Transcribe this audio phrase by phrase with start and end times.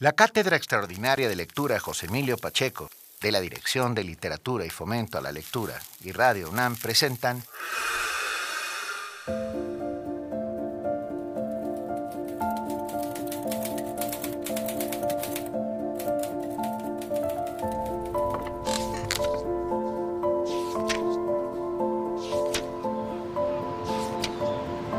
[0.00, 2.88] La Cátedra Extraordinaria de Lectura José Emilio Pacheco,
[3.20, 7.42] de la Dirección de Literatura y Fomento a la Lectura y Radio UNAM presentan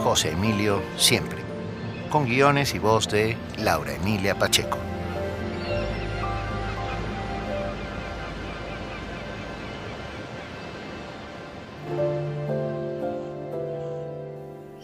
[0.04, 1.42] José Emilio Siempre,
[2.12, 4.91] con guiones y voz de Laura Emilia Pacheco.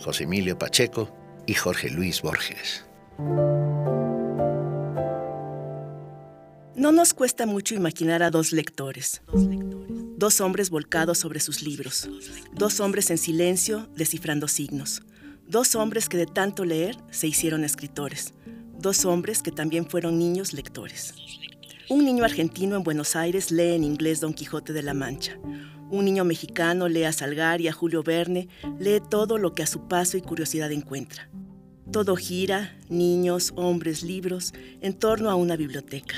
[0.07, 1.13] José Emilio Pacheco
[1.45, 2.85] y Jorge Luis Borges.
[6.77, 9.21] No nos cuesta mucho imaginar a dos lectores.
[10.15, 12.09] Dos hombres volcados sobre sus libros.
[12.53, 15.01] Dos hombres en silencio descifrando signos.
[15.45, 18.33] Dos hombres que de tanto leer se hicieron escritores.
[18.79, 21.15] Dos hombres que también fueron niños lectores.
[21.89, 25.37] Un niño argentino en Buenos Aires lee en inglés Don Quijote de la Mancha.
[25.89, 29.87] Un niño mexicano lee a Salgari, a Julio Verne, lee todo lo que a su
[29.87, 31.29] paso y curiosidad encuentra.
[31.91, 36.15] Todo gira, niños, hombres, libros, en torno a una biblioteca.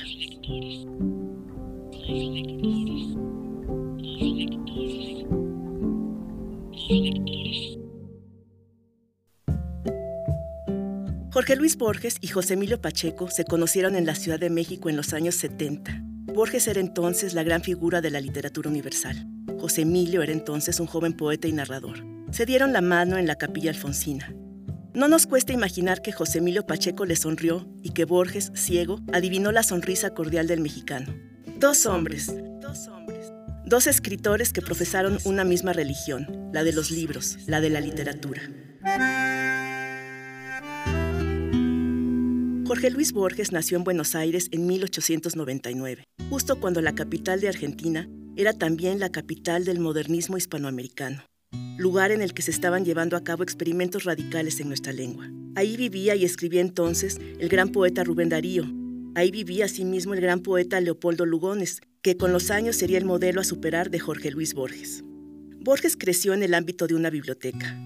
[11.32, 14.98] Jorge Luis Borges y José Emilio Pacheco se conocieron en la Ciudad de México en
[14.98, 16.02] los años 70.
[16.34, 19.39] Borges era entonces la gran figura de la literatura universal.
[19.60, 22.06] José Emilio era entonces un joven poeta y narrador.
[22.32, 24.34] Se dieron la mano en la capilla alfonsina.
[24.94, 29.52] No nos cuesta imaginar que José Emilio Pacheco le sonrió y que Borges, ciego, adivinó
[29.52, 31.14] la sonrisa cordial del mexicano.
[31.58, 33.34] Dos hombres, dos hombres,
[33.66, 38.42] dos escritores que profesaron una misma religión, la de los libros, la de la literatura.
[42.66, 48.08] Jorge Luis Borges nació en Buenos Aires en 1899, justo cuando la capital de Argentina
[48.36, 51.24] era también la capital del modernismo hispanoamericano,
[51.78, 55.30] lugar en el que se estaban llevando a cabo experimentos radicales en nuestra lengua.
[55.56, 58.66] Ahí vivía y escribía entonces el gran poeta Rubén Darío.
[59.16, 63.42] Ahí vivía asimismo el gran poeta Leopoldo Lugones, que con los años sería el modelo
[63.42, 65.04] a superar de Jorge Luis Borges.
[65.62, 67.78] Borges creció en el ámbito de una biblioteca.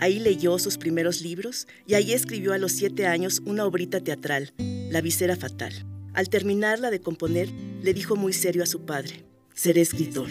[0.00, 4.52] Ahí leyó sus primeros libros y ahí escribió a los siete años una obrita teatral,
[4.90, 5.72] La visera fatal.
[6.12, 7.48] Al terminarla de componer,
[7.82, 9.24] le dijo muy serio a su padre,
[9.54, 10.28] seré escritor.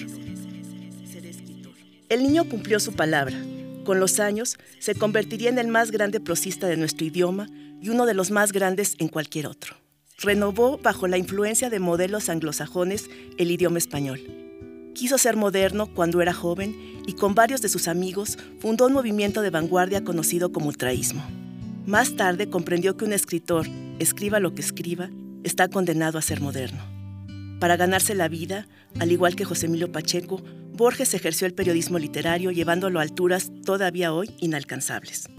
[2.09, 3.37] El niño cumplió su palabra.
[3.85, 7.47] Con los años, se convertiría en el más grande prosista de nuestro idioma
[7.81, 9.75] y uno de los más grandes en cualquier otro.
[10.19, 14.41] Renovó, bajo la influencia de modelos anglosajones, el idioma español
[14.93, 16.75] Quiso ser moderno cuando era joven
[17.07, 21.23] y con varios de sus amigos fundó un movimiento de vanguardia conocido como ultraísmo.
[21.85, 23.67] Más tarde comprendió que un escritor,
[23.99, 25.09] escriba lo que escriba,
[25.43, 27.00] está condenado a ser moderno.
[27.61, 28.65] Para ganarse la vida,
[28.99, 30.41] al igual que José Emilio Pacheco,
[30.73, 35.29] Borges ejerció el periodismo literario llevándolo a alturas todavía hoy inalcanzables.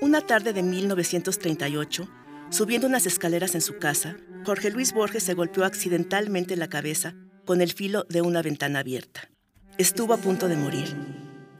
[0.00, 2.08] Una tarde de 1938,
[2.50, 4.16] subiendo unas escaleras en su casa,
[4.46, 9.28] Jorge Luis Borges se golpeó accidentalmente la cabeza con el filo de una ventana abierta.
[9.76, 10.96] Estuvo a punto de morir.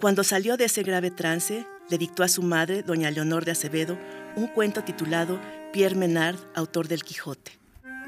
[0.01, 3.99] Cuando salió de ese grave trance, le dictó a su madre, doña Leonor de Acevedo,
[4.37, 5.41] un cuento titulado
[5.73, 7.60] Pierre Menard, autor del Quijote.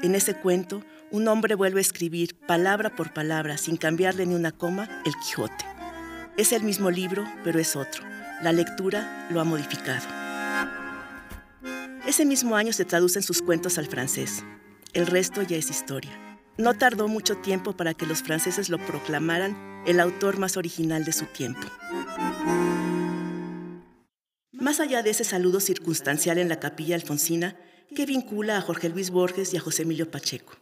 [0.03, 4.51] En ese cuento, un hombre vuelve a escribir, palabra por palabra, sin cambiarle ni una
[4.51, 5.65] coma, el Quijote.
[6.35, 8.03] Es el mismo libro, pero es otro.
[8.41, 10.05] La lectura lo ha modificado.
[12.05, 14.43] Ese mismo año se traducen sus cuentos al francés.
[14.91, 16.11] El resto ya es historia.
[16.57, 21.13] No tardó mucho tiempo para que los franceses lo proclamaran el autor más original de
[21.13, 21.65] su tiempo.
[24.51, 27.55] Más allá de ese saludo circunstancial en la capilla alfonsina,
[27.95, 30.53] que vincula a Jorge Luis Borges y a José Emilio Pacheco.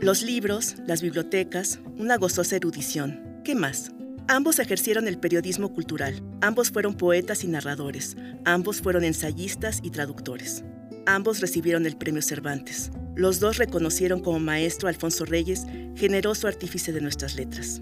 [0.00, 3.40] Los libros, las bibliotecas, una gozosa erudición.
[3.44, 3.90] ¿Qué más?
[4.28, 10.64] Ambos ejercieron el periodismo cultural, ambos fueron poetas y narradores, ambos fueron ensayistas y traductores.
[11.06, 12.90] Ambos recibieron el premio Cervantes.
[13.14, 17.80] Los dos reconocieron como maestro a Alfonso Reyes, generoso artífice de nuestras letras.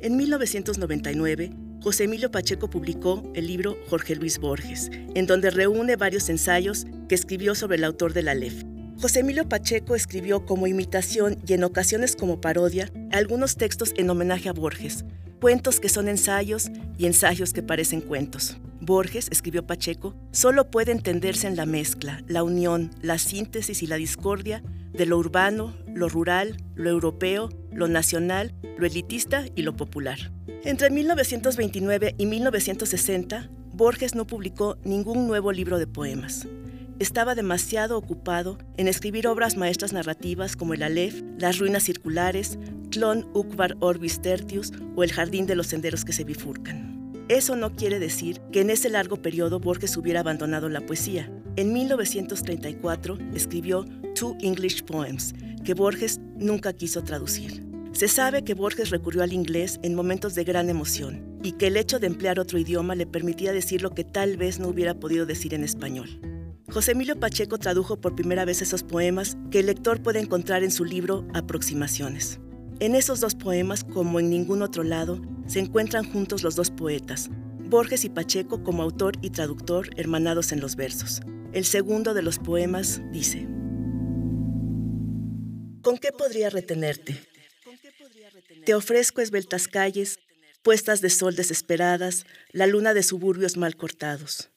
[0.00, 1.50] En 1999,
[1.82, 7.14] José Emilio Pacheco publicó el libro Jorge Luis Borges, en donde reúne varios ensayos que
[7.14, 8.64] escribió sobre el autor de la LEF.
[9.00, 14.48] José Emilio Pacheco escribió como imitación y en ocasiones como parodia algunos textos en homenaje
[14.48, 15.04] a Borges,
[15.40, 18.56] cuentos que son ensayos y ensayos que parecen cuentos.
[18.80, 23.96] Borges, escribió Pacheco, solo puede entenderse en la mezcla, la unión, la síntesis y la
[23.96, 24.62] discordia
[24.92, 30.32] de lo urbano, lo rural, lo europeo, lo nacional, lo elitista y lo popular.
[30.64, 36.46] Entre 1929 y 1960, Borges no publicó ningún nuevo libro de poemas.
[36.98, 42.58] Estaba demasiado ocupado en escribir obras maestras narrativas como El Aleph, Las ruinas circulares,
[42.90, 46.96] Clon Ukvar Orbis Tertius o El jardín de los senderos que se bifurcan.
[47.28, 51.30] Eso no quiere decir que en ese largo periodo Borges hubiera abandonado la poesía.
[51.56, 53.84] En 1934 escribió
[54.14, 55.34] Two English Poems,
[55.64, 57.66] que Borges nunca quiso traducir.
[57.92, 61.76] Se sabe que Borges recurrió al inglés en momentos de gran emoción y que el
[61.76, 65.26] hecho de emplear otro idioma le permitía decir lo que tal vez no hubiera podido
[65.26, 66.35] decir en español.
[66.76, 70.70] José Emilio Pacheco tradujo por primera vez esos poemas que el lector puede encontrar en
[70.70, 72.38] su libro Aproximaciones.
[72.80, 77.30] En esos dos poemas, como en ningún otro lado, se encuentran juntos los dos poetas,
[77.60, 81.22] Borges y Pacheco como autor y traductor hermanados en los versos.
[81.54, 83.48] El segundo de los poemas dice,
[85.80, 87.18] ¿Con qué podría retenerte?
[88.66, 90.18] Te ofrezco esbeltas calles,
[90.62, 94.50] puestas de sol desesperadas, la luna de suburbios mal cortados.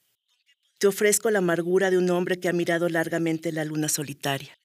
[0.80, 4.58] Te ofrezco la amargura de un hombre que ha mirado largamente la luna solitaria.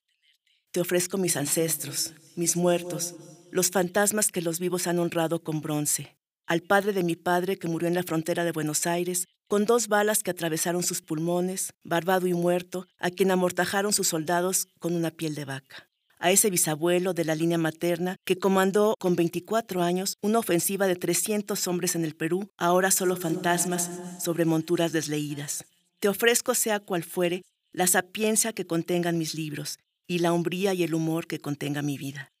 [0.70, 3.14] Te ofrezco mis ancestros, mis muertos,
[3.50, 6.16] los fantasmas que los vivos han honrado con bronce,
[6.46, 9.88] al padre de mi padre que murió en la frontera de Buenos Aires, con dos
[9.88, 15.10] balas que atravesaron sus pulmones, barbado y muerto, a quien amortajaron sus soldados con una
[15.10, 15.86] piel de vaca
[16.18, 20.96] a ese bisabuelo de la línea materna que comandó con 24 años una ofensiva de
[20.96, 25.66] 300 hombres en el Perú, ahora solo fantasmas sobre monturas desleídas.
[25.98, 30.82] Te ofrezco, sea cual fuere, la sapiencia que contengan mis libros y la hombría y
[30.82, 32.32] el humor que contenga mi vida.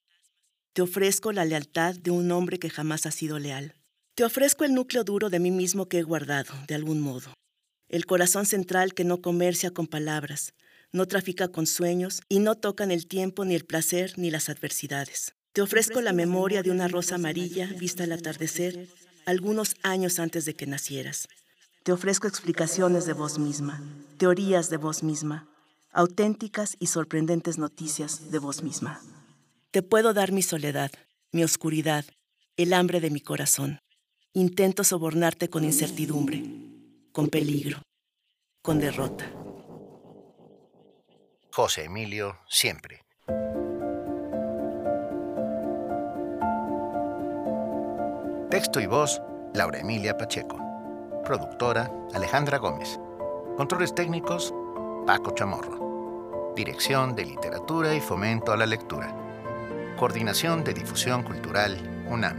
[0.72, 3.74] Te ofrezco la lealtad de un hombre que jamás ha sido leal.
[4.14, 7.32] Te ofrezco el núcleo duro de mí mismo que he guardado, de algún modo.
[7.88, 10.52] El corazón central que no comercia con palabras,
[10.92, 15.34] no trafica con sueños y no tocan el tiempo ni el placer ni las adversidades.
[15.52, 18.88] Te ofrezco la memoria de una rosa amarilla vista al atardecer
[19.24, 21.28] algunos años antes de que nacieras.
[21.86, 23.80] Te ofrezco explicaciones de vos misma,
[24.18, 25.46] teorías de vos misma,
[25.92, 29.00] auténticas y sorprendentes noticias de vos misma.
[29.70, 30.90] Te puedo dar mi soledad,
[31.30, 32.04] mi oscuridad,
[32.56, 33.78] el hambre de mi corazón.
[34.32, 36.42] Intento sobornarte con incertidumbre,
[37.12, 37.80] con peligro,
[38.62, 39.30] con derrota.
[41.52, 43.02] José Emilio siempre.
[48.50, 49.22] Texto y voz,
[49.54, 50.65] Laura Emilia Pacheco.
[51.26, 53.00] Productora, Alejandra Gómez.
[53.56, 54.54] Controles técnicos,
[55.08, 56.52] Paco Chamorro.
[56.54, 59.12] Dirección de Literatura y Fomento a la Lectura.
[59.98, 61.76] Coordinación de Difusión Cultural,
[62.08, 62.36] UNAM.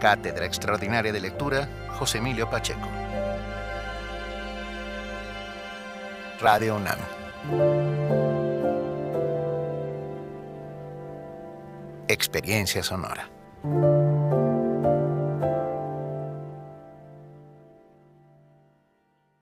[0.00, 1.68] Cátedra Extraordinaria de Lectura,
[1.98, 2.88] José Emilio Pacheco.
[6.40, 6.98] Radio UNAM.
[12.08, 13.28] Experiencia sonora.